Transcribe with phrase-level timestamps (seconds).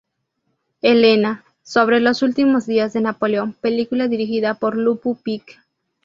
[0.81, 5.59] Helena", sobre los últimos días de Napoleón, película dirigida por Lupu Pick.